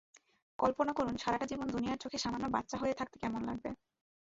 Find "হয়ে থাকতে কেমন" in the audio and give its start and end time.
2.77-3.41